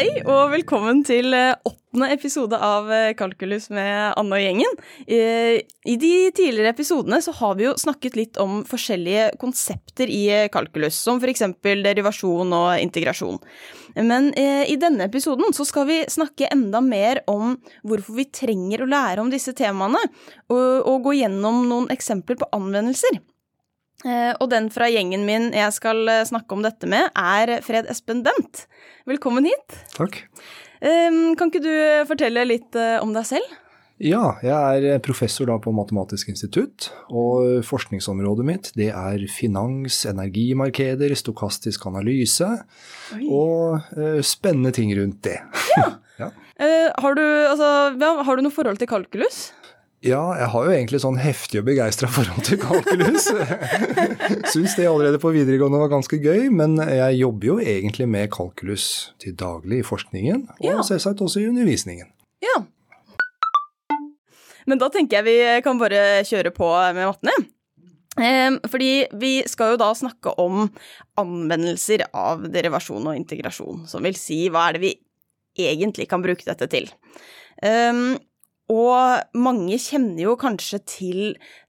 [0.00, 4.78] Hei og velkommen til eh, åttende episode av eh, Kalkulus med Anne og gjengen.
[5.04, 10.22] Eh, I de tidligere episodene så har vi jo snakket litt om forskjellige konsepter i
[10.54, 11.44] kalkulus, som f.eks.
[11.60, 13.36] derivasjon og integrasjon.
[14.00, 18.88] Men i denne episoden så skal vi snakke enda mer om hvorfor vi trenger å
[18.88, 20.00] lære om disse temaene,
[20.48, 23.20] og, gå gjennom noen eksempler på anvendelser.
[24.04, 27.88] Eh, og den fra gjengen min jeg skal eh, snakke om dette med, er Fred
[27.92, 28.64] Espen Bent.
[29.08, 29.80] Velkommen hit.
[29.96, 30.22] Takk.
[30.80, 31.74] Kan ikke du
[32.08, 33.58] fortelle litt eh, om deg selv?
[34.00, 41.84] Ja, jeg er professor på Matematisk institutt, og forskningsområdet mitt det er finans, energimarkeder, stokastisk
[41.90, 42.48] analyse
[43.12, 43.26] Oi.
[43.28, 45.36] og spennende ting rundt det.
[45.76, 45.90] Ja.
[46.22, 46.30] ja.
[46.96, 47.68] Har, du, altså,
[48.00, 49.50] ja, har du noe forhold til kalkulus?
[50.00, 53.26] Ja, jeg har jo egentlig sånn heftig og begeistra forhold til kalkulus.
[54.52, 58.86] Syns det allerede på videregående var ganske gøy, men jeg jobber jo egentlig med kalkulus
[59.20, 60.78] til daglig i forskningen, og ja.
[60.88, 62.08] selvsagt også i undervisningen.
[62.40, 62.62] Ja.
[64.64, 67.36] Men da tenker jeg vi kan bare kjøre på med mattene.
[68.20, 70.64] Ehm, fordi vi skal jo da snakke om
[71.20, 74.96] anvendelser av derivasjon og integrasjon, som vil si hva er det vi
[75.60, 76.88] egentlig kan bruke dette til.
[77.60, 78.16] Um,
[78.70, 81.20] og mange kjenner jo kanskje til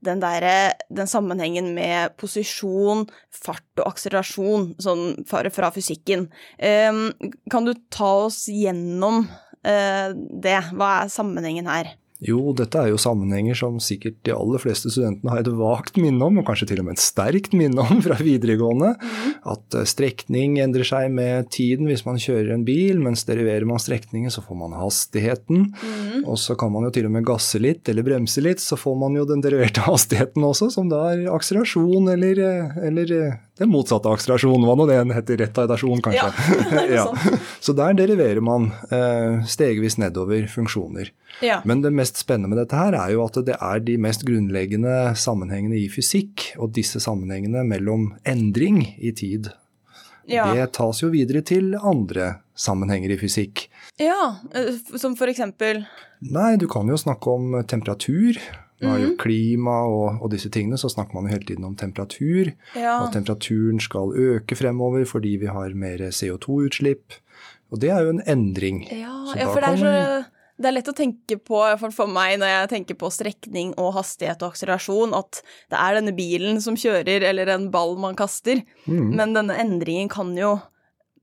[0.05, 6.27] den, der, den sammenhengen med posisjon, fart og akselerasjon, sånn fra fysikken.
[6.61, 7.07] Ehm,
[7.51, 9.23] kan du ta oss gjennom
[9.65, 10.59] eh, det?
[10.75, 11.95] Hva er sammenhengen her?
[12.21, 16.21] Jo, dette er jo sammenhenger som sikkert de aller fleste studentene har et vagt minne
[16.21, 18.91] om, og kanskje til og med et sterkt minne om fra videregående.
[19.49, 23.81] At eh, strekning endrer seg med tiden hvis man kjører en bil, mens deriverer man
[23.81, 25.71] strekningen, så får man hastigheten.
[25.73, 26.27] Mm.
[26.29, 28.99] Og så kan man jo til og med gasse litt eller bremse litt, så får
[29.01, 33.71] man jo den deriverte hastigheten også, som da er akselerasjon eller, eh, eller eh, den
[33.71, 36.27] motsatte akselerasjonen, hva nå det heter, retardasjon kanskje.
[36.73, 37.05] Ja, ja.
[37.61, 41.11] Så der deriverer man eh, stegvis nedover funksjoner.
[41.45, 41.61] Ja.
[41.65, 45.13] Men det mest spennende med dette her er jo at det er de mest grunnleggende
[45.19, 49.51] sammenhengene i fysikk, og disse sammenhengene mellom endring i tid.
[50.31, 53.67] Det tas jo videre til andre sammenhenger i fysikk.
[54.01, 55.85] Ja, eh, som for eksempel?
[56.21, 58.37] Nei, du kan jo snakke om temperatur.
[58.81, 59.17] Nå har jo mhm.
[59.21, 62.51] klima og, og, disse tingene, så snakker man jo hele tiden om temperatur.
[62.73, 62.97] Ja.
[63.03, 67.19] Og temperaturen skal øke fremover fordi vi har mer CO2-utslipp.
[67.71, 68.83] Og det er jo en endring.
[68.89, 72.39] Ja, ja for det er, så, det er lett å tenke på, for, for meg
[72.41, 76.77] når jeg tenker på strekning og hastighet og akselerasjon, at det er denne bilen som
[76.79, 78.63] kjører, eller en ball man kaster.
[78.85, 79.13] Mm.
[79.13, 80.57] Men denne endringen kan jo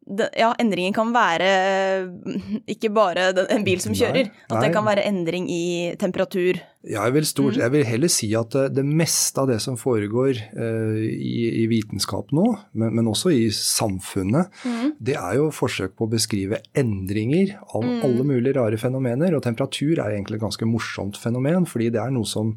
[0.09, 4.31] ja, endringen kan være eh, ikke bare en bil som kjører.
[4.31, 6.61] Nei, at det kan være endring i temperatur.
[6.89, 7.61] Ja, jeg vil, stort, mm.
[7.61, 11.67] jeg vil, heller si at eh, det meste av det som foregår uh, i, i,
[11.69, 12.47] vitenskap nå,
[12.79, 14.95] men, men, også i samfunnet, mm.
[15.11, 17.99] det er jo forsøk på å beskrive endringer av mm.
[18.07, 19.37] alle mulige rare fenomener.
[19.37, 22.57] Og temperatur er egentlig et ganske morsomt fenomen, fordi det er noe som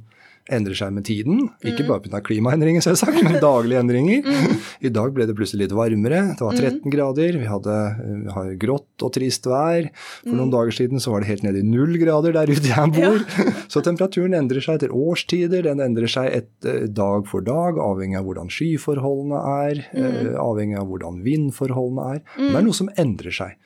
[0.49, 1.43] endrer seg med tiden.
[1.61, 1.89] Ikke mm.
[1.89, 2.21] bare pga.
[2.25, 4.25] klimaendringer, selvsagt, men daglige endringer.
[4.25, 4.55] Mm.
[4.87, 6.23] I dag ble det plutselig litt varmere.
[6.37, 6.91] Det var 13 mm.
[6.95, 7.37] grader.
[7.41, 9.89] Vi hadde vi hadde grått og trist vær.
[10.21, 12.93] For noen dager siden så var det helt nede i null grader der ute jeg
[12.97, 13.23] bor.
[13.71, 15.65] Så temperaturen endrer seg etter årstider.
[15.67, 19.83] Den endrer seg et, eh, dag for dag, avhengig av hvordan skyforholdene er.
[19.95, 22.23] Eh, avhengig av hvordan vindforholdene er.
[22.37, 23.57] Men det er noe som endrer seg.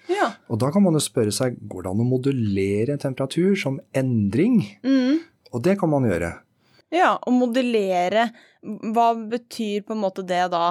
[0.51, 4.61] Og da kan man jo spørre seg går det an å modellere temperatur som endring?
[5.55, 6.33] Og det kan man gjøre.
[6.95, 8.29] Ja, å modellere.
[8.65, 10.65] Hva betyr på en måte det da?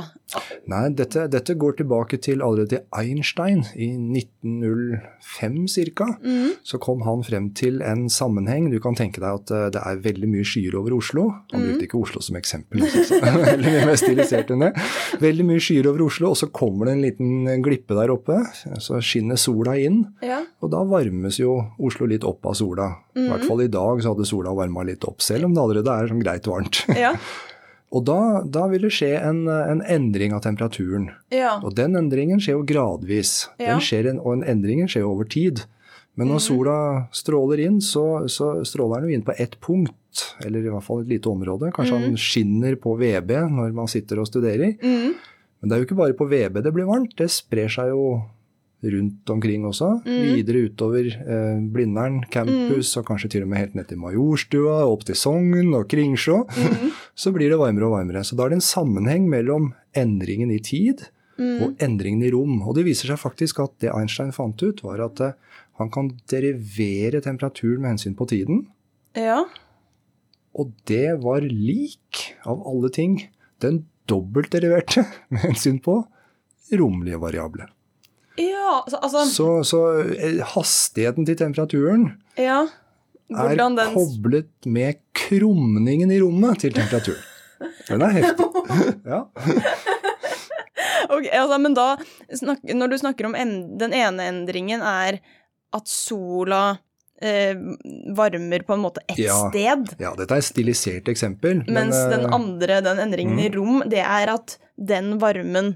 [0.70, 5.58] Nei, dette, dette går tilbake til allerede Einstein i 1905
[5.94, 6.08] ca.
[6.24, 6.56] Mm.
[6.66, 8.66] Så kom han frem til en sammenheng.
[8.72, 11.28] Du kan tenke deg at eh, det er veldig mye skyer over Oslo.
[11.52, 11.68] Han mm.
[11.68, 14.72] brukte ikke Oslo som eksempel, veldig mye mer stilisert enn det.
[15.22, 18.40] Veldig mye skyer over Oslo, og så kommer det en liten glippe der oppe.
[18.82, 20.42] Så skinner sola inn, ja.
[20.64, 22.90] og da varmes jo Oslo litt opp av sola.
[23.14, 23.30] I mm.
[23.30, 26.10] hvert fall i dag så hadde sola varma litt opp, selv om det allerede er
[26.10, 26.84] sånn greit varmt.
[26.98, 27.14] Ja.
[27.94, 31.12] Og da, da, vil det skje en, en endring av temperaturen.
[31.34, 31.60] Ja.
[31.62, 33.44] Og den endringen skjer jo gradvis.
[33.62, 33.76] Ja.
[33.78, 35.62] En, og en endringen skjer jo over tid.
[36.18, 36.44] Men når mm.
[36.46, 36.76] sola
[37.14, 41.02] stråler inn, så, så, stråler den jo inn på ett punkt, eller i hvert fall
[41.02, 41.72] et lite område.
[41.74, 42.04] Kanskje mm.
[42.06, 44.76] han skinner på VB når man sitter og studerer.
[44.82, 45.14] Mm.
[45.14, 48.18] Men det er jo ikke bare på VB det blir varmt, det sprer seg jo
[48.84, 49.88] rundt omkring også.
[50.04, 50.20] Mm.
[50.36, 53.00] Videre utover eh, Blindern campus, mm.
[53.00, 56.42] og kanskje til og med helt ned til Majorstua, opp til Sogn og Kringsjå.
[56.44, 56.90] Mm.
[57.14, 58.24] Så blir det varmere og varmere.
[58.26, 61.06] Så da er det en sammenheng mellom endringen i tid
[61.38, 61.58] mm.
[61.62, 62.56] og endringen i rom.
[62.66, 65.36] Og det viser seg faktisk at det Einstein fant ut, var at eh,
[65.80, 68.64] han kan derivere temperaturen med hensyn på tiden.
[69.18, 69.44] Ja.
[70.54, 73.18] Og det var lik, av alle ting,
[73.62, 76.02] den dobbeltderiverte med hensyn på
[76.74, 77.70] romlige variabler.
[78.40, 79.80] Ja, altså, altså Så, så
[80.10, 82.08] eh, hastigheten til temperaturen
[82.38, 82.64] Ja.
[83.32, 87.22] Er Hvordan den koblet med krumningen i rommet til temperaturen.
[87.88, 88.50] Den er heftig.
[89.04, 89.26] Ja.
[91.12, 91.86] Ok, altså, Men da,
[92.74, 95.20] når du snakker om en, den ene endringen er
[95.74, 96.78] at sola
[97.22, 97.54] eh,
[98.16, 101.62] varmer på en måte ett Ja, sted, ja, dette er et stilisert eksempel.
[101.66, 102.36] men, mens den eh, mm.
[102.36, 105.74] andre, den endringen i rom, det er at den varmen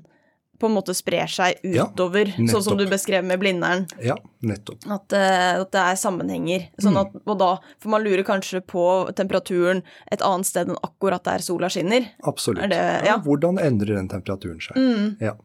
[0.59, 3.87] på en måte sprer seg Ja, utover, sånn som du beskrev med Blindern.
[4.03, 4.83] Ja, nettopp.
[4.91, 6.69] At, uh, at det er sammenhenger.
[6.83, 7.01] Sånn Mm.
[7.07, 7.51] at, og da
[7.81, 8.85] får man lure kanskje på
[9.15, 12.09] temperaturen et annet sted enn akkurat der sola skinner.
[12.25, 12.69] Absolutt.
[12.71, 13.19] Det- ja.
[13.25, 14.77] Hvordan endrer den temperaturen seg?
[14.77, 15.17] Mm.
[15.21, 15.37] Ja.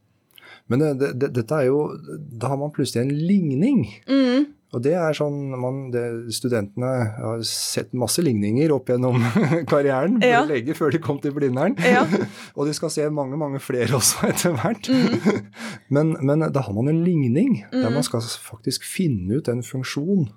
[0.67, 1.97] Men det, det, det, dette er jo
[2.39, 3.81] Da har man plutselig en ligning.
[4.07, 4.45] Mm.
[4.73, 6.01] Og det er sånn man, det,
[6.33, 9.19] Studentene har sett masse ligninger opp gjennom
[9.71, 10.41] karrieren Ja.
[10.43, 11.75] på lege før de kom til Blindern.
[11.85, 12.03] Ja.
[12.57, 14.89] og de skal se mange mange flere også etter hvert.
[14.89, 15.49] Mm.
[15.93, 20.31] men, men da har man en ligning der man skal faktisk finne ut en funksjon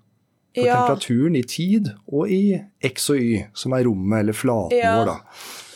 [0.57, 0.77] for Ja.
[0.87, 2.57] temperaturen i tid og i
[2.89, 4.95] x og y, som er rommet eller flaten Ja.
[4.97, 5.11] vår.
[5.11, 5.17] da.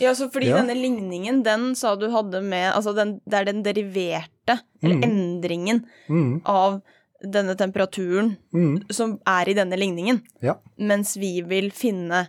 [0.01, 3.61] Ja, så fordi denne ligningen, den sa du hadde med Altså, den, det er den
[3.67, 6.81] deriverte, eller endringen, Mm, av
[7.21, 10.23] denne temperaturen mm, som er i denne ligningen.
[10.41, 12.27] ja, Mens vi vil finne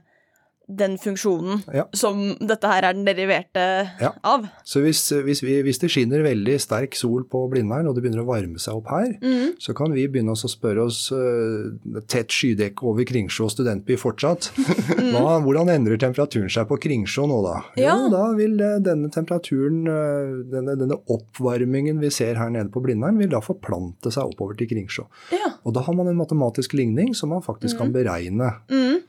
[0.78, 1.86] den funksjonen Ja.
[1.94, 3.64] som dette her er den deriverte
[4.02, 4.12] Ja.
[4.24, 4.48] av.
[4.66, 8.24] Så hvis, hvis, vi, hvis det skinner veldig sterk sol på Blindern, og det begynner
[8.24, 9.56] å varme seg opp her, Mm.
[9.60, 11.72] så kan vi begynne oss å spørre oss uh,
[12.08, 14.52] tett skydekke over Kringsjå studentby fortsatt.
[15.12, 17.56] Hva, hvordan endrer temperaturen seg på Kringsjå nå, da?
[17.76, 17.82] Mm.
[17.84, 17.96] Ja.
[17.98, 22.82] Jo, da vil eh, denne temperaturen, eh, denne, denne oppvarmingen vi ser her nede på
[22.84, 25.06] Blindern, vil da forplante seg oppover til Kringsjå.
[25.36, 25.52] Ja.
[25.66, 28.54] Og da har man en matematisk ligning som man faktisk kan beregne.
[28.72, 29.02] Mm.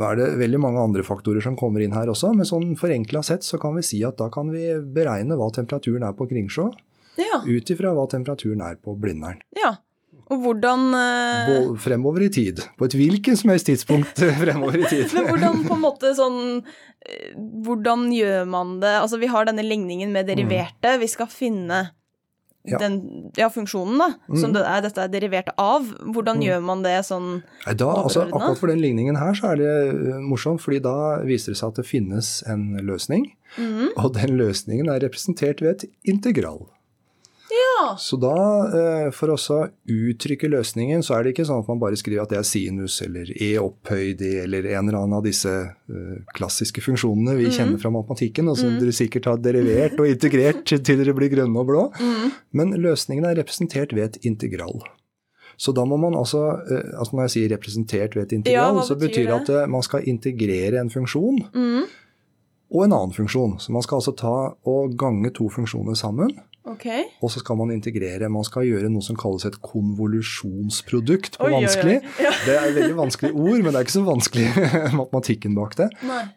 [0.00, 3.20] Nå er det veldig mange andre faktorer som kommer inn her også, men sånn forenkla
[3.26, 6.70] sett så kan vi si at da kan vi beregne hva temperaturen er på Kringsjå,
[7.20, 7.42] Ja.
[7.44, 9.40] ut ifra hva temperaturen er på Blindern.
[9.58, 9.76] ja.
[10.32, 11.74] Og hvordan uh...
[11.76, 12.60] Fremover i tid.
[12.78, 15.10] På et hvilket som helst tidspunkt fremover i tid.
[15.12, 16.38] Men hvordan på en måte sånn
[17.04, 17.34] eh,
[17.66, 18.94] Hvordan gjør man det?
[19.02, 20.94] Altså, vi har denne ligningen med deriverte.
[21.02, 21.90] Vi skal finne Mm.
[22.64, 22.78] Ja.
[22.78, 24.54] den ja, funksjonen, da, som Mm.
[24.54, 25.82] det er, dette er derivert av.
[26.14, 29.56] Hvordan gjør man det sånn Nei, da, altså, akkurat for den ligningen her så er
[29.56, 33.32] det uh, morsomt, fordi da viser det seg at det finnes en løsning.
[33.58, 33.88] Mm.
[33.96, 36.68] Og den løsningen er representert ved et integral.
[37.82, 37.96] Ja.
[37.98, 38.32] Så da,
[38.78, 39.36] eh, for å
[39.90, 43.00] uttrykke løsningen, så er det ikke sånn at man bare skriver at det er sinus
[43.02, 47.80] eller e opphøyd i eller en eller annen av disse eh, klassiske funksjonene vi kjenner
[47.82, 51.66] fra matematikken, og som dere sikkert har derivert og integrert til dere blir grønne og
[51.72, 51.84] blå.
[52.52, 54.78] Men løsningen er representert ved et integral.
[55.60, 58.86] Så da må man altså, eh, altså Når jeg sier representert ved et integral, hva
[58.86, 61.82] så betyr det at man skal integrere en funksjon Mhm.
[62.72, 63.58] og en annen funksjon.
[63.60, 66.30] Så man skal altså ta og gange to funksjoner sammen.
[66.68, 66.86] Ok.
[67.22, 68.28] Og så skal man integrere.
[68.30, 71.96] Man skal gjøre noe som kalles et konvolusjonsprodukt på Oi, oi, oi.
[72.22, 72.34] Ja.
[72.46, 74.46] Det er et veldig vanskelig ord, men det er ikke så vanskelig
[75.00, 75.88] matematikken bak det.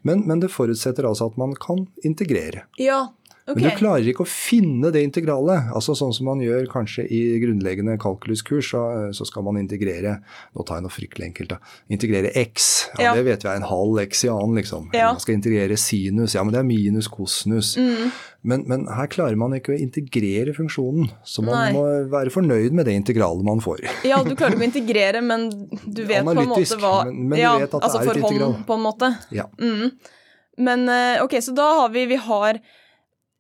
[0.06, 2.66] Men, men det forutsetter altså at man kan integrere.
[2.82, 3.04] Ja.
[3.48, 3.60] Ok.
[3.60, 5.68] Men du klarer ikke å finne det integralet.
[5.78, 8.80] altså Sånn som man gjør kanskje i grunnleggende kalkuluskurs, så,
[9.14, 10.16] så skal man integrere
[10.56, 11.60] Nå tar jeg noe fryktelig enkelt, da.
[11.94, 12.88] Integrere x.
[12.98, 13.12] Ja, Ja.
[13.14, 14.88] Det vet vi er en halv x i annen, liksom.
[14.98, 15.12] Ja.
[15.14, 16.34] Man skal integrere sinus.
[16.34, 17.76] Ja, men det er minus kosinus.
[17.78, 18.10] Mm.
[18.50, 21.70] Men, men her klarer man ikke å integrere funksjonen, så man Nei.
[21.78, 23.86] må være fornøyd med det integralet man får.
[24.10, 25.48] Ja, du klarer ikke å integrere, men
[25.86, 29.12] du vet på en måte hva men- men ja, altså for hånd, på en måte.
[29.34, 29.46] Ja.
[29.62, 29.92] Mm.
[30.66, 32.60] Men eh, ok, så da har vi Vi har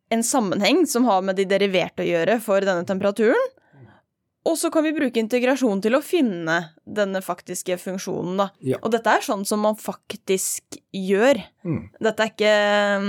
[0.09, 3.53] en sammenheng som har med de deriverte å gjøre for denne temperaturen.
[4.46, 8.50] Og så kan vi bruke integrasjon til å finne denne faktiske funksjonen, da.
[8.62, 8.78] Ja.
[8.86, 11.40] Og dette er sånn som man faktisk gjør.
[11.66, 11.80] Mm.
[12.06, 12.52] Dette er ikke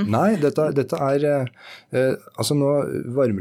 [0.08, 1.50] Nei, dette, dette er eh,
[1.92, 2.70] eh, Altså nå,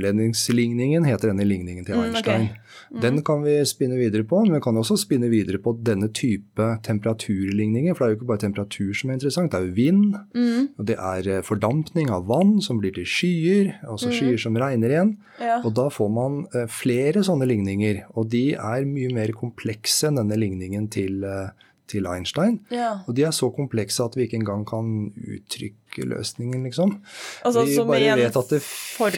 [0.06, 2.34] Varmeledningsligningen heter denne ligningen til Mm, okay.
[2.36, 3.02] Einstein.
[3.02, 6.66] Den kan vi spinne videre på, men vi kan også spinne videre på denne type
[6.84, 7.96] temperaturligninger.
[7.96, 10.16] For det er jo ikke bare temperatur som er interessant, det er jo vind.
[10.36, 14.56] mm, Og det er eh, fordampning av vann som blir til skyer, altså skyer som
[14.60, 15.14] regner igjen.
[15.40, 15.62] ja.
[15.66, 17.85] Og da får man eh, flere sånne ligninger,
[18.16, 21.50] og de er mye mer komplekse enn denne ligningen til, eh,
[21.92, 22.60] til Einstein.
[22.74, 22.96] ja.
[23.08, 26.96] Og de er så komplekse at vi ikke engang kan uttrykke løsningen, liksom.
[27.46, 29.14] Altså vi bare vet at det formel,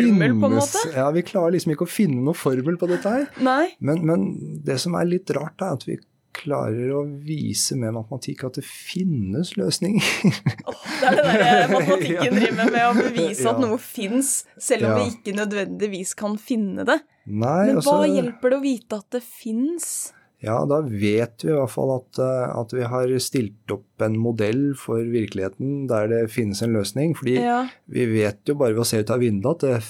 [0.52, 3.28] finnes- Ja, vi klarer liksom ikke å finne noe formel på dette her.
[3.42, 3.70] Nei.
[3.80, 4.28] Men, men
[4.64, 5.98] det som er litt rart, er at vi
[6.42, 10.04] klarer å vise med matematikk at det finnes løsninger.
[10.24, 13.64] Det er det der matematikken driver med, å bevise at Ja.
[13.66, 15.00] noe fins, selv om Ja.
[15.04, 17.00] vi ikke nødvendigvis kan finne det.
[17.28, 20.14] Nei, Men altså, hva hjelper det å vite at det fins?
[20.40, 24.18] Ja, da vet vi i hvert fall at, eh, at vi har stilt opp en
[24.22, 27.16] modell for virkeligheten der det finnes en løsning.
[27.18, 27.68] Fordi Ja.
[27.90, 29.84] vi vet jo bare ved å se ut av vinduet at det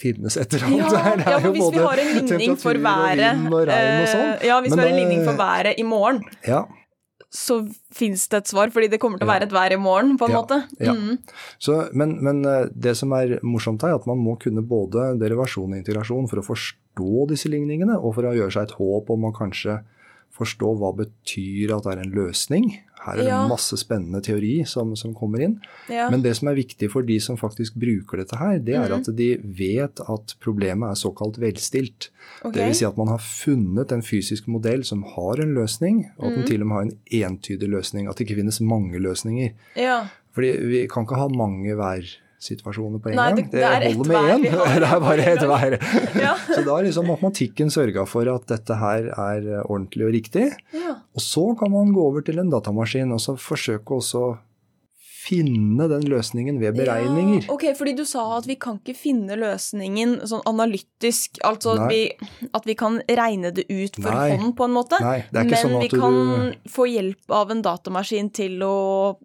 [0.00, 1.22] finnes et eller annet Ja, der.
[1.22, 4.28] Er ja, for hvis vi har en ligning for været og og sånn.
[4.36, 6.62] eh, Ja, hvis Men, vi har en ligning for eh, været i morgen, Ja,
[7.32, 7.54] så
[7.96, 10.26] fins det et svar, fordi det kommer til å være et vær i morgen, på
[10.28, 10.58] en Ja, måte.
[10.84, 10.92] ja.
[10.92, 11.14] Mm.
[11.58, 15.14] Så, men, men eh, det som er morsomt her, er at man må kunne både
[15.18, 19.08] derivasjon og integrasjon for å forstå disse ligningene, og for å gjøre seg et håp
[19.16, 19.78] om å kanskje
[20.36, 22.68] forstå hva betyr at det er en løsning.
[23.04, 23.48] Her er det Ja.
[23.48, 25.56] masse spennende teori som, som kommer inn.
[25.90, 26.08] Ja.
[26.10, 29.00] Men det som er viktig for de som faktisk bruker dette her, det er mm.
[29.00, 32.10] at de vet at problemet er såkalt velstilt.
[32.44, 32.52] Okay.
[32.60, 36.26] Det vil si at man har funnet en fysisk modell som har en løsning, og
[36.26, 36.48] at den Mhm.
[36.48, 36.98] til og med har en
[37.36, 38.08] entydig løsning.
[38.08, 39.50] At det ikke finnes mange løsninger.
[39.76, 40.04] ja.
[40.32, 41.74] Fordi vi kan ikke ha mange
[42.42, 43.36] værsituasjoner på en Nei, gang.
[43.36, 44.42] det- det er holder med én.
[44.82, 45.78] Det er bare ett vær.
[46.20, 46.34] Ja.
[46.54, 50.48] Så da har liksom matematikken sørga for at dette her er eh, ordentlig og riktig.
[50.74, 50.96] ja.
[51.14, 54.38] Og så kan man gå over til en datamaskin og så forsøke også
[55.22, 57.44] finne den løsningen ved beregninger.
[57.46, 61.92] Ja, ok, fordi du sa at vi kan ikke finne løsningen sånn analytisk, altså at
[61.92, 62.00] vi,
[62.52, 64.32] at vi kan regne det ut for Nei.
[64.34, 64.98] hånd på en måte.
[65.04, 68.32] Nei, det er ikke Men sånn vi at kan du få hjelp av en datamaskin
[68.34, 68.74] til å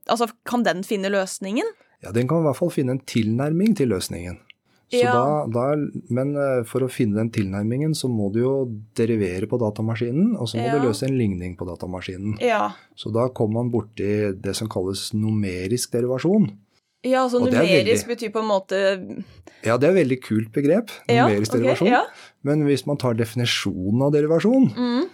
[0.07, 1.65] Altså, kan den finne løsningen?
[2.04, 4.38] Ja, den kan i hvert fall finne en tilnærming til løsningen.
[4.89, 5.12] Så Ja.
[5.12, 5.63] da, da,
[6.16, 8.51] men eh, for å finne den tilnærmingen, så må du jo
[8.96, 10.77] derivere på datamaskinen, og så må Ja.
[10.80, 12.38] du løse en ligning på datamaskinen.
[12.39, 12.70] Ja.
[12.96, 16.48] Så da kommer man borti det som kalles numerisk derivasjon.
[17.04, 19.24] Ja, altså numerisk er numerisk betyr på en måte
[19.66, 22.06] Ja, det er et veldig kult begrep, numerisk ok, derivasjon.
[22.44, 25.10] Men hvis man tar definisjonen av derivasjon, Mm.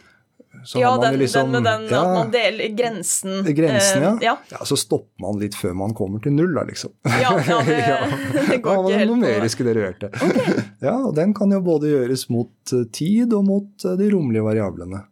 [0.66, 3.44] Så Ja, den, liksom den med den ja, at man deler grensen.
[3.56, 4.10] Grensen, ja.
[4.10, 4.38] Eh, ja.
[4.50, 4.66] ja.
[4.66, 6.94] Så stopper man litt før man kommer til null, da, liksom.
[7.10, 7.98] Ja, ja, det, Ja.
[8.34, 10.64] det helt går Det var ikke den helt på numeriske Okay.
[10.88, 14.46] Ja, og den kan jo både gjøres mot eh, tid og mot eh, de romlige
[14.46, 15.04] variablene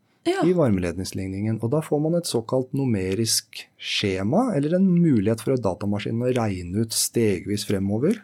[0.45, 1.57] i varmeledningsligningen.
[1.63, 6.86] Og da får man et såkalt numerisk skjema, eller en mulighet for datamaskinen å regne
[6.86, 8.21] ut stegvis fremover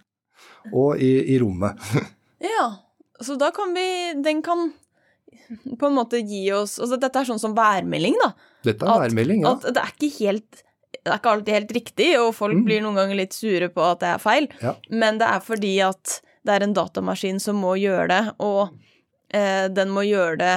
[0.73, 1.79] og i, i rommet.
[2.37, 2.67] Ja,
[3.17, 4.67] så da kan vi Den kan
[5.79, 8.33] på en måte gi oss altså Dette er sånn som værmelding, da.
[8.67, 9.53] Dette er værmelding, ja.
[9.55, 10.63] At det er ikke helt
[11.03, 12.63] det er ikke alltid helt riktig, og folk Mm.
[12.65, 14.47] blir noen ganger litt sure på at det er feil.
[14.61, 14.73] Ja.
[14.91, 18.73] Men det er fordi at det er en datamaskin som må gjøre det, og
[19.31, 20.55] eh, den må gjøre det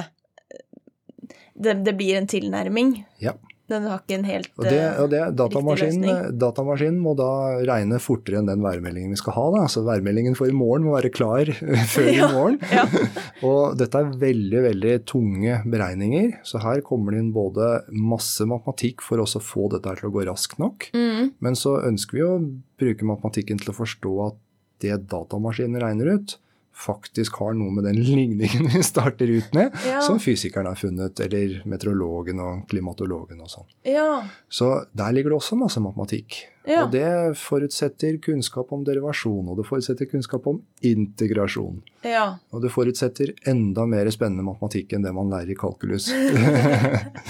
[1.61, 3.05] det, det blir en tilnærming.
[3.21, 3.33] Ja.
[3.71, 6.37] Den har ikke en helt Og det, eh, og det, datamaskinen, løsning.
[6.41, 7.29] datamaskinen må da
[7.69, 9.45] regne fortere enn den værmeldingen vi skal ha.
[9.55, 9.65] Da.
[9.71, 11.49] Så værmeldingen for i morgen må være klar
[11.93, 12.59] før i morgen.
[12.71, 12.85] ja.
[13.47, 19.01] Og dette er veldig veldig tunge beregninger, så her kommer det inn både masse matematikk
[19.05, 22.23] for oss å få dette til å gå raskt nok, mm, men så ønsker vi
[22.27, 22.35] å
[22.81, 24.37] bruke matematikken til å forstå at
[24.81, 26.35] det datamaskinen regner ut,
[26.73, 30.01] faktisk har noe med den ligningen vi starter ut med, Ja.
[30.01, 33.67] som fysikeren har funnet, eller meteorologen og klimatologen og sånn.
[33.85, 34.23] ja.
[34.49, 36.45] Så der ligger det også masse matematikk.
[36.67, 36.83] Ja.
[36.85, 41.81] Og det forutsetter kunnskap om derivasjon, og det forutsetter kunnskap om integrasjon.
[42.05, 42.37] Ja.
[42.53, 46.11] Og det forutsetter enda mer spennende matematikk enn det man lærer i kalkulus.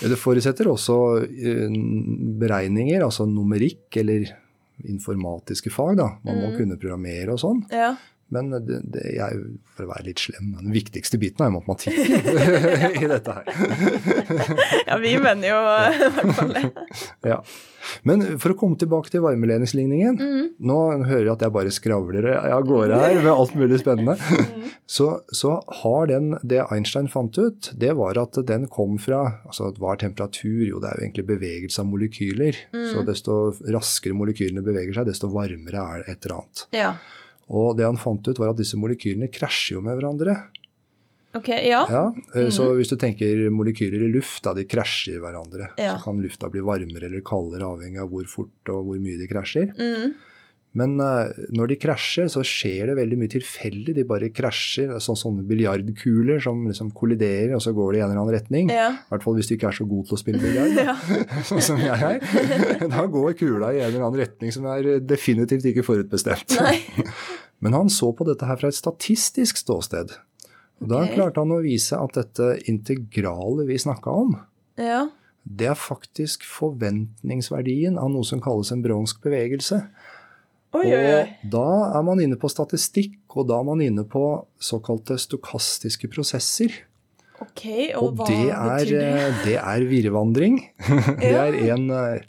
[0.10, 0.96] det forutsetter også
[1.26, 1.70] eh,
[2.40, 4.28] beregninger, altså numerikk eller
[4.86, 5.96] informatiske fag.
[5.98, 6.10] da.
[6.24, 6.56] Man må Mm.
[6.58, 7.64] kunne programmere og sånn.
[7.72, 7.94] ja.
[8.34, 9.42] Men det, det, jeg,
[9.76, 11.94] for å være litt slem, den viktigste biten er matematikk
[13.04, 13.46] i dette her.
[14.88, 16.62] Ja, vi mener jo i hvert fall det.
[17.26, 17.38] Ja.
[18.06, 20.18] Men for å komme tilbake til varmeledningsligningen.
[20.18, 20.46] Mm.
[20.66, 24.16] Nå hører jeg at jeg bare skravler av gårde her med alt mulig spennende.
[24.18, 24.72] Mm.
[24.90, 29.70] Så, så har den, det Einstein fant ut, det var at den kom fra altså
[29.78, 30.64] Hva er temperatur?
[30.66, 32.58] Jo, det er jo egentlig bevegelse av molekyler.
[32.74, 32.88] Mm.
[32.90, 33.38] Så desto
[33.74, 36.66] raskere molekylene beveger seg, desto varmere er det et eller annet.
[36.74, 36.90] Ja.
[37.46, 40.36] Og det han fant ut, var at disse molekylene krasjer jo med hverandre.
[41.36, 41.82] Ok, ja.
[41.90, 45.68] Ja, så Så hvis du tenker molekyler i luft, da de krasjer i hverandre.
[45.76, 45.98] Ja.
[45.98, 49.28] Så kan lufta bli varmere eller kaldere avhengig av hvor fort og hvor mye de
[49.28, 49.74] krasjer.
[49.76, 50.14] Mm.
[50.76, 53.94] Men eh, når de krasjer, så skjer det veldig mye tilfeldig.
[53.96, 54.90] De bare krasjer.
[54.92, 58.34] Er Sånn, sånne biljardkuler som liksom kolliderer, og så går de i en eller annen
[58.36, 58.68] retning.
[58.74, 58.90] Ja.
[58.98, 60.94] I hvert fall hvis du ikke er så god til å spille biljard, Ja.
[61.48, 62.20] sånn som jeg er.
[62.92, 66.58] Da går kula i en eller annen retning som er definitivt ikke forutbestemt.
[66.60, 66.76] Nei.
[67.64, 70.12] Men han så på dette her fra et statistisk ståsted.
[70.84, 74.34] Og Da klarte han å vise at dette integralet vi snakka om,
[74.76, 75.06] Ja.
[75.48, 79.80] det er faktisk forventningsverdien av noe som kalles en bronsk bevegelse.
[80.74, 81.22] Oi, oi, oi.
[81.46, 81.66] Og da
[81.98, 84.22] er man inne på statistikk, og da er man inne på
[84.60, 86.74] såkalte stokastiske prosesser.
[87.40, 89.10] Ok, og, Og hva det er, betyr det?
[89.12, 90.56] eh, det er virrevandring.
[91.20, 92.22] Det er en, eh,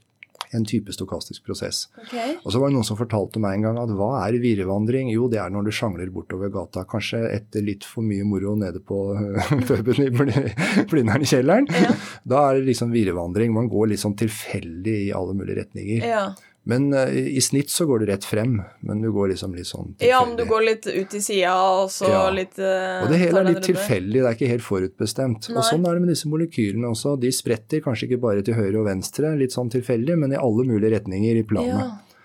[0.56, 1.86] en type stokastisk prosess.
[2.06, 2.36] Okay.
[2.44, 5.10] Og så var det noen som fortalte meg en gang at hva er virrevandring?
[5.16, 6.84] Jo, det er når du sjangler bortover gata.
[6.88, 9.00] Kanskje etter litt for mye moro nede på
[9.68, 11.68] puben i Bl- Blindern i kjelleren.
[11.72, 11.96] Ja.
[12.28, 13.52] Da er det liksom virrevandring.
[13.56, 16.04] Man går litt sånn tilfeldig i alle mulige retninger.
[16.04, 16.26] Ja.
[16.68, 19.94] Men uh, i snitt så går det rett frem, men du går liksom litt sånn
[19.94, 20.10] tilfeldig.
[20.10, 22.26] Ja, men du går litt ut til sida, og så Ja.
[22.34, 25.48] litt uh, Og det hele er litt tilfeldig, det er ikke helt forutbestemt.
[25.48, 25.58] Nei.
[25.62, 27.16] Og sånn er det med disse molekylene også.
[27.24, 30.68] De spretter kanskje ikke bare til høyre og venstre, litt sånn tilfeldig, men i alle
[30.68, 31.80] mulige retninger i planet.
[31.88, 32.24] Ja.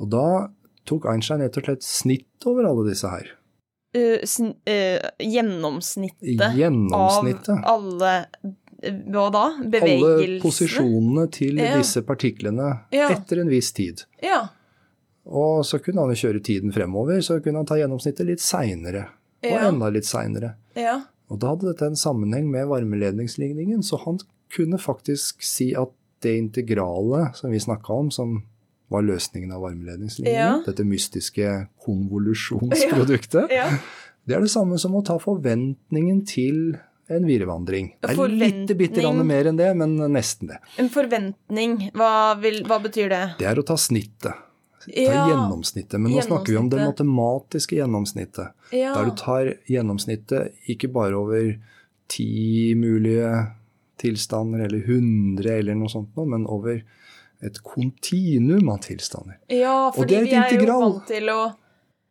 [0.00, 0.26] Og da
[0.88, 3.34] tok Einstein rett og slett snitt over alle disse her.
[3.94, 7.60] Uh, uh, gjennomsnittet Gjennomsnittet.
[7.62, 8.14] av alle
[9.10, 9.44] Hva da?
[9.60, 11.76] Alle posisjonene til Ja.
[11.78, 13.08] disse partiklene Ja.
[13.10, 14.02] etter en viss tid.
[14.22, 14.48] Ja.
[15.26, 19.06] Og så kunne han jo kjøre tiden fremover, så kunne han ta gjennomsnittet litt seinere.
[19.44, 20.54] Og enda litt seinere.
[20.76, 21.02] ja.
[21.30, 24.18] Og da hadde dette en sammenheng med varmeledningsligningen, så han
[24.52, 25.88] kunne faktisk si at
[26.20, 28.42] det integralet som vi snakka om, som
[28.90, 33.70] var løsningen av varmeledningslinjen, dette mystiske konvolusjonsproduktet, ja.
[34.26, 36.76] det er det samme som å ta forventningen til
[37.08, 37.96] en virevandring.
[38.00, 40.58] Det er litt bitte grann mer enn det, men nesten det.
[40.80, 43.22] En forventning, hva, vil, hva betyr det?
[43.38, 44.32] Det er å ta snittet.
[44.84, 45.28] Ta Ja.
[45.30, 45.98] gjennomsnittet.
[46.00, 48.52] Men nå snakker vi om det matematiske gjennomsnittet.
[48.70, 48.92] Ja.
[48.94, 51.54] Der du tar gjennomsnittet ikke bare over
[52.08, 53.30] ti mulige
[53.96, 56.82] tilstander eller hundre eller noe sånt noe, men over
[57.44, 59.38] et kontinuum av tilstander.
[59.48, 61.38] Ja, fordi det er vi er jo vant til å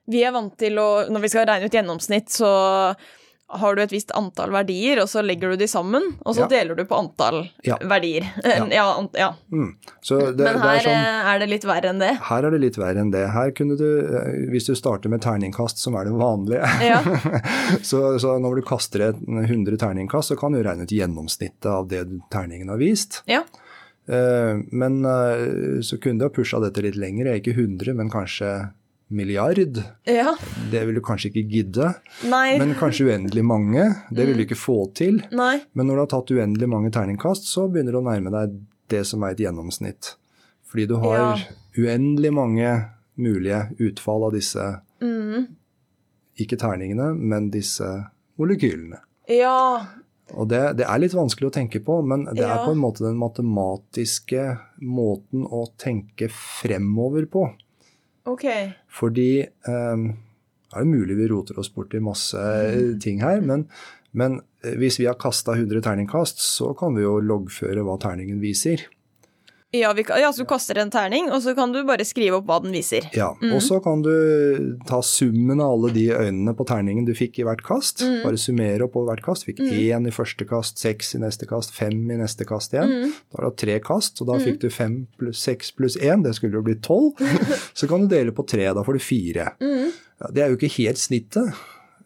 [0.10, 2.96] Vi er vant til å Når vi skal regne ut gjennomsnitt, så
[3.60, 6.48] har du et visst antall verdier, og så legger du de sammen, og så Ja.
[6.48, 7.78] deler du på antall Ja.
[7.82, 8.26] verdier.
[8.72, 9.34] Ja, Ant, ja.
[9.52, 9.76] Mm.
[10.02, 12.12] Så det, Men det her er sånn eh, er det litt verre enn det.
[12.30, 13.26] her er det litt verre enn det.
[13.32, 17.00] Her kunne du, eh, Hvis du starter med terningkast, som er det vanlige, Ja.
[17.82, 21.88] så, så når du kaster et 100 terningkast, så kan du regne ut gjennomsnittet av
[21.90, 23.22] det terningen har vist.
[23.28, 23.44] ja.
[24.08, 25.04] Eh, Men
[25.82, 28.72] så kunne du ha pusha dette litt lenger, ikke 100, men kanskje
[29.14, 29.80] milliard.
[30.10, 30.34] ja.
[30.72, 31.92] Det vil du kanskje ikke gidde.
[32.30, 32.58] Nei.
[32.60, 33.84] Men kanskje uendelig mange.
[34.12, 35.22] Det vil du ikke få til.
[35.32, 35.62] Nei.
[35.74, 39.04] Men når du har tatt uendelig mange terningkast, så begynner du å nærme deg det
[39.10, 40.16] som er et gjennomsnitt.
[40.70, 41.36] Fordi du har Ja.
[41.78, 42.70] uendelig mange
[43.18, 45.48] mulige utfall av disse, Mm.
[46.40, 47.86] ikke terningene, men disse
[48.40, 49.00] molekylene.
[49.30, 49.86] Ja.
[50.34, 53.04] Og det, det er litt vanskelig å tenke på, men det er på en måte
[53.06, 57.44] den matematiske måten å tenke fremover på.
[58.30, 58.46] Ok.
[58.90, 60.06] Fordi um,
[60.70, 63.00] det er jo mulig vi roter oss bort i masse Mm.
[63.04, 63.68] ting her, men,
[64.14, 68.40] men eh, hvis vi har kasta 100 terningkast, så kan vi jo loggføre hva terningen
[68.42, 68.86] viser.
[69.74, 72.38] Ja, vi kan, ja, så du kaster en terning, og så kan du bare skrive
[72.38, 73.08] opp hva den viser.
[73.18, 73.56] Ja, Mm.
[73.56, 77.46] Og så kan du ta summen av alle de øynene på terningen du fikk i
[77.48, 78.04] hvert kast.
[78.06, 78.20] Mm.
[78.24, 79.48] Bare summere opp over hvert kast.
[79.48, 82.94] Fikk én i første kast, seks i neste kast, fem i neste kast igjen.
[82.94, 83.18] Mm.
[83.18, 86.24] Da har du hatt tre kast, og da fikk du fem pluss seks pluss én.
[86.24, 87.18] Det skulle jo bli tolv.
[87.74, 89.50] så kan du dele på tre, da får du fire.
[89.60, 89.90] Mm.
[90.22, 91.50] Ja, det er jo ikke helt snittet,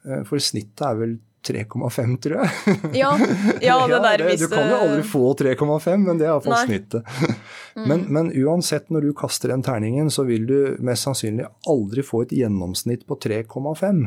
[0.08, 2.78] eh, for snittet er vel 3,5, tror jeg.
[3.00, 3.12] Ja,
[3.64, 6.54] ja det der det- hvis Du kan jo aldri få 3,5, men det er iallfall
[6.58, 6.64] Nei.
[6.68, 6.72] Mm.
[6.74, 7.88] snittet.
[7.88, 12.24] Men, men uansett, når du kaster den terningen, så vil du mest sannsynlig aldri få
[12.26, 14.00] et gjennomsnitt på 3,5.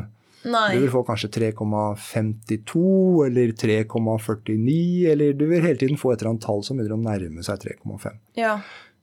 [0.51, 0.63] Nei.
[0.73, 6.33] Du vil få kanskje 3,52 eller 3,49, eller du vil hele tiden få et eller
[6.33, 8.17] annet tall som begynner å nærme seg 3,5.
[8.39, 8.57] Ja.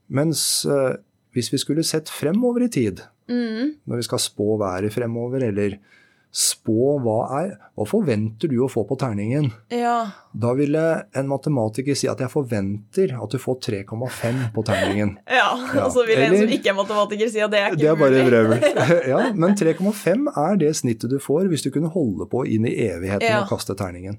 [0.08, 0.96] Mens uh,
[1.36, 3.74] hvis vi skulle sett fremover i tid, Mm.
[3.84, 5.74] når vi skal spå været fremover, eller
[6.34, 9.48] spå hva er Hva forventer du å få på terningen?
[9.72, 10.10] Ja.
[10.34, 10.82] Da ville
[11.16, 15.14] en matematiker si at jeg forventer at du får 3,5 på terningen.
[15.38, 17.80] Ja, Ja, og så vil en som ikke er matematiker si at det er ikke
[17.82, 18.26] Det er bare mulig.
[18.28, 18.56] vrøvl.
[19.12, 22.74] Ja, men 3,5 er det snittet du får hvis du kunne holde på inn i
[22.90, 23.42] evigheten Ja.
[23.44, 24.18] og kaste terningen.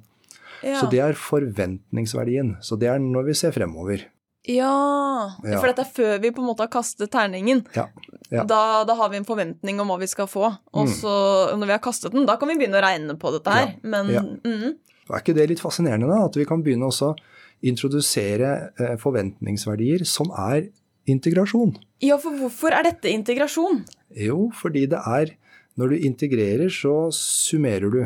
[0.64, 0.80] Ja.
[0.82, 2.58] Så det er forventningsverdien.
[2.62, 4.02] Så det er når vi ser fremover.
[4.48, 5.36] Ja.
[5.44, 5.60] Ja.
[5.60, 7.66] for dette er før vi på en måte har kastet terningen.
[7.76, 7.88] Ja.
[8.32, 8.44] ja.
[8.48, 10.46] Da, da har vi en forventning om hva vi skal få.
[10.74, 10.94] Og Mm.
[11.02, 11.14] så
[11.58, 13.76] når vi har kastet den, da kan vi begynne å regne på dette her.
[13.84, 14.08] Men
[14.44, 14.78] mm,
[15.10, 16.26] Er ikke det litt fascinerende, da?
[16.26, 17.18] At vi kan begynne også å
[17.62, 20.70] introdusere eh, forventningsverdier som er
[21.10, 21.76] integrasjon?
[22.02, 23.84] ja, for hvorfor er dette integrasjon?
[24.16, 25.36] Jo, fordi det er
[25.80, 28.02] Når du integrerer, så summerer du.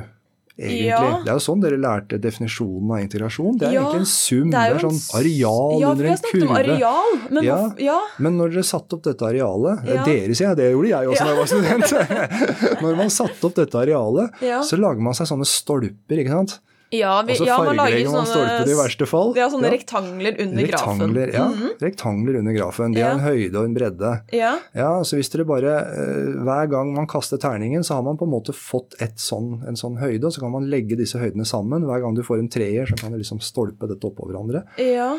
[0.53, 0.85] Egentlig.
[0.85, 0.97] Ja.
[1.25, 3.55] Det er jo sånn dere lærte definisjonen av integrasjon.
[3.57, 4.43] Det er Ja, egentlig en sum.
[4.43, 7.43] Det det er er, jo en sånn areal ja, under en snakket om areal, men
[7.47, 7.55] Ja.
[7.63, 8.19] hvorfor.
[8.27, 10.03] Men når dere satte opp dette arealet Ja.
[10.05, 12.81] Dere, sier jeg, det gjorde jeg også da jeg var student.
[12.85, 14.37] når man satte opp dette arealet,
[14.69, 16.59] så lager man seg sånne stolper, ikke sant.
[16.93, 19.31] Ja, vi, Og så ja man lager sånne stolper i verste fall.
[19.39, 19.73] Ja, sånne Ja.
[19.73, 21.33] rektangler under Rektangler, grafen.
[21.33, 21.45] ja.
[21.49, 21.71] Mhm.
[21.81, 22.93] Rektangler under grafen.
[22.93, 23.07] De Ja.
[23.07, 24.11] har en høyde og en bredde.
[24.31, 24.51] Ja.
[24.75, 28.25] Ja, så hvis dere bare eh, Hver gang man kaster terningen, så har man på
[28.27, 31.81] en måte fått sånn, en sånn høyde, og så kan man legge disse høydene sammen.
[31.83, 34.63] Hver gang du får en treer, så kan du liksom stolpe dette oppå hverandre.
[34.77, 35.17] ja.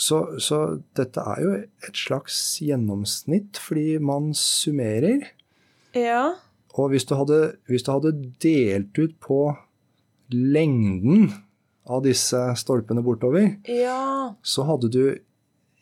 [0.00, 1.50] Så, så dette er jo
[1.86, 5.26] et slags gjennomsnitt, fordi man summerer.
[5.94, 6.36] Ja.
[6.78, 9.56] Og hvis du hadde, hvis du hadde delt ut på
[10.34, 11.30] lengden
[11.90, 14.34] av disse stolpene bortover, Ja.
[14.42, 15.18] så hadde du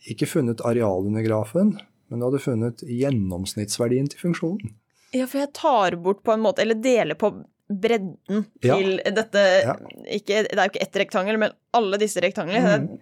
[0.08, 4.74] ikke funnet areal under grafen, men du hadde funnet gjennomsnittsverdien til funksjonen.
[5.12, 7.32] Ja, for jeg tar bort på en måte, eller deler på
[7.68, 8.76] bredden Ja.
[8.76, 9.74] til dette Ja.
[10.06, 12.78] ikke, Det er jo ikke ett rektangel, men alle disse rektanglene.
[12.88, 12.98] Mm.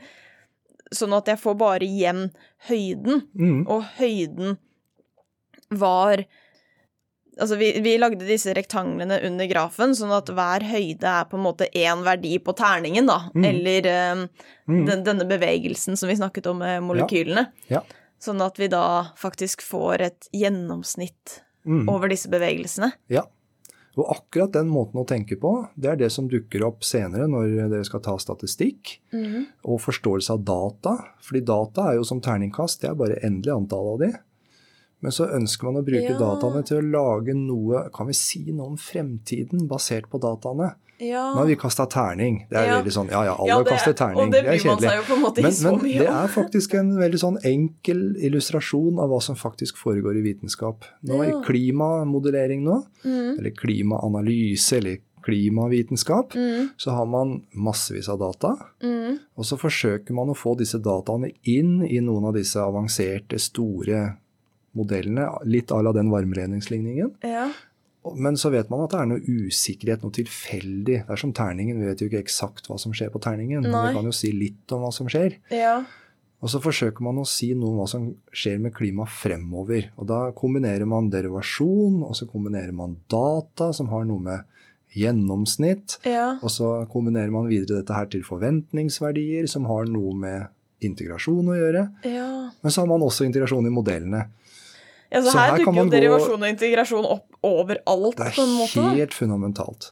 [0.92, 2.30] Sånn at jeg får bare igjen
[2.68, 3.22] høyden.
[3.37, 3.66] Mm.
[3.68, 4.59] Og høyden
[5.70, 6.24] var
[7.38, 11.44] Altså, vi, vi lagde disse rektanglene under grafen, sånn at hver høyde er på en
[11.44, 13.18] måte én verdi på terningen, da.
[13.35, 13.44] Mm.
[13.51, 14.29] Eller um,
[14.66, 14.81] Mm.
[14.88, 17.44] den, denne bevegelsen som vi snakket om med molekylene.
[17.70, 17.85] Ja.
[18.18, 21.88] Sånn at vi da faktisk får et gjennomsnitt Mm.
[21.90, 22.92] over disse bevegelsene.
[23.11, 23.22] Ja.
[23.96, 27.68] Og akkurat den måten å tenke på, det er det som dukker opp senere når
[27.70, 28.99] dere skal ta statistikk
[29.64, 30.92] og forståelse av data.
[31.25, 34.12] Fordi data er jo som terningkast, det er bare endelig antall av de.
[35.06, 36.18] Men så ønsker man å bruke Ja.
[36.18, 40.72] dataene til å lage noe, kan vi si noe om fremtiden basert på dataene?
[40.98, 41.28] Ja.
[41.34, 42.46] Nå har vi kasta terning.
[42.50, 42.80] Det er Ja.
[42.82, 44.30] veldig sånn, ja ja, alle Ja, det- kaster terning.
[44.32, 45.42] Det det er kjedelig.
[45.42, 50.16] Men, men det er faktisk en veldig sånn enkel illustrasjon av hva som faktisk foregår
[50.16, 50.82] i vitenskap.
[51.04, 51.38] Nå Ja.
[51.38, 53.38] I klimamodellering nå, Mm.
[53.38, 56.68] eller klimaanalyse eller klimavitenskap, Mm.
[56.78, 58.56] så har man massevis av data.
[58.82, 59.18] Mm.
[59.36, 64.16] Og så forsøker man å få disse dataene inn i noen av disse avanserte, store
[64.76, 67.14] modellene, litt à la den varmeledningsligningen.
[67.26, 67.48] Ja.
[68.14, 71.00] Men så vet man at det er noe usikkerhet, noe tilfeldig.
[71.06, 73.74] Det er som terningen, vi vet jo ikke eksakt hva som skjer på terningen, men
[73.88, 75.40] vi kan jo si litt om hva som skjer.
[75.50, 75.80] ja.
[76.44, 79.86] Og så forsøker man å si noe om hva som skjer med klimaet fremover.
[79.96, 84.44] Og da kombinerer man derivasjon, og så kombinerer man data, som har noe med
[84.94, 86.38] gjennomsnitt, Ja.
[86.42, 90.46] og så kombinerer man videre dette her til forventningsverdier, som har noe med
[90.82, 91.88] integrasjon å gjøre.
[92.04, 92.50] ja.
[92.62, 94.26] Men så har man også integrasjon i modellene.
[95.16, 98.57] Ja, så, Så her, her dukker jo derivasjon og integrasjon opp overalt, Det på en
[98.59, 98.76] måte.
[98.83, 98.88] da.
[98.92, 99.83] er helt fundamentalt.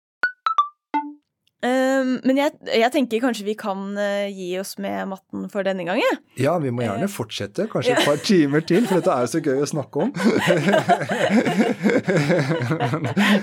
[1.65, 5.81] Um, men jeg, jeg tenker kanskje vi kan uh, gi oss med matten for denne
[5.87, 6.19] gang, jeg.
[6.45, 9.41] Ja, vi må gjerne fortsette, kanskje et par timer til, for dette er jo så
[9.41, 10.11] gøy å snakke om.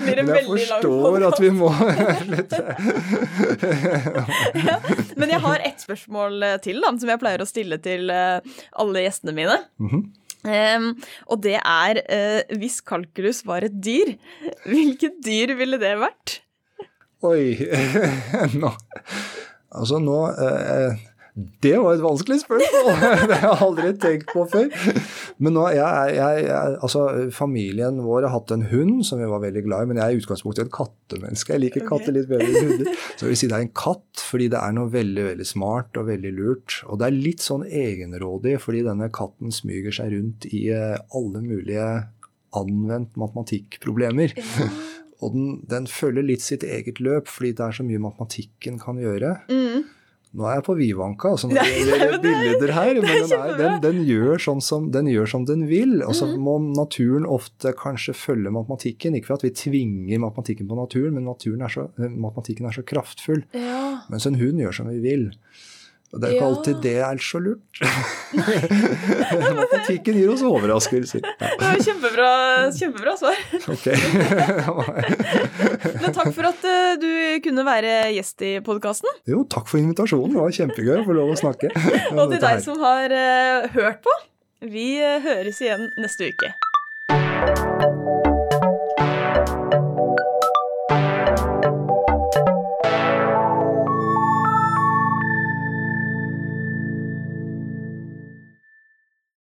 [0.05, 1.71] Men jeg forstår at vi må
[4.69, 4.77] ja.
[5.17, 8.37] Men jeg har ett spørsmål eh, til, da, som jeg pleier å stille til eh,
[8.83, 9.57] alle gjestene mine.
[9.81, 10.01] Mhm.
[10.47, 10.93] Ehm,
[11.29, 14.15] og det er uh, hvis kalkulus var et dyr,
[14.71, 16.39] hvilket dyr ville det vært?
[17.21, 17.53] Oi.
[18.61, 18.71] nå.
[19.71, 22.89] Altså nå eh, Det var et vanskelig spørsmål!
[23.31, 24.67] Det har jeg aldri tenkt på før.
[25.39, 29.43] Men nå, jeg, jeg, jeg, altså, familien vår har hatt en hund som vi var
[29.45, 31.55] veldig glad i, men jeg er i utgangspunktet et kattemenneske.
[31.55, 31.91] Jeg liker okay.
[31.93, 33.03] katter litt bedre enn hunder.
[33.15, 36.01] Så jeg vil si det er en katt, fordi det er noe veldig veldig smart
[36.01, 36.81] og veldig lurt.
[36.91, 41.43] Og det er litt sånn egenrådig, fordi denne katten smyger seg rundt i eh, alle
[41.45, 41.87] mulige
[42.59, 44.35] anvendt matematikkproblemer.
[45.21, 48.97] Og den, den følger litt sitt eget løp, fordi det er så mye matematikken kan
[48.97, 49.35] gjøre.
[49.53, 49.83] Mm.
[50.33, 53.31] Nå er jeg på vidvanka, altså når det gjelder er- bilder her, er men den,
[53.35, 55.97] er, den, den, gjør sånn som, den gjør som den vil.
[56.05, 56.39] Og så Mhm.
[56.39, 59.13] må naturen ofte kanskje følge matematikken.
[59.19, 62.71] Ikke for at vi tvinger matematikken på naturen, men naturen er så, eh, matematikken er
[62.71, 63.43] så kraftfull.
[63.53, 63.99] Ja.
[64.09, 65.31] Mens en hund gjør som vi vil.
[66.11, 66.47] Og det er ikke Ja.
[66.51, 67.81] alltid det er så lurt.
[68.91, 71.21] matematikken gir oss overraskelser.
[71.23, 72.31] Ja, Det var kjempebra,
[72.75, 73.37] kjempebra svar.
[73.71, 73.85] ok.
[76.01, 77.07] Men takk for at eh, du
[77.45, 79.09] kunne være gjest i podkasten.
[79.29, 80.35] Jo, takk for invitasjonen.
[80.35, 81.71] Det var kjempegøy å få lov å snakke.
[82.17, 84.17] Og til deg som har eh, hørt på.
[84.67, 86.51] Vi eh, høres igjen neste uke.